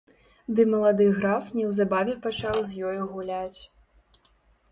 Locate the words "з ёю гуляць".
2.69-3.59